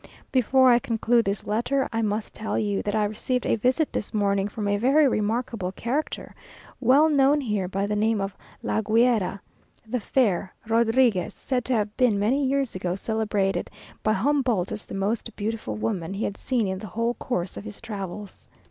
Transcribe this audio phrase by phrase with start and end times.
[0.31, 4.15] Before I conclude this letter, I must tell you that I received a visit this
[4.15, 6.33] morning from a very remarkable character,
[6.79, 9.39] well known here by the name of La Guera
[9.87, 13.69] (the fair) Rodriguez, said to have been many years ago celebrated
[14.01, 17.63] by Humboldt as the most beautiful woman he had seen in the whole course of
[17.63, 18.47] his travels.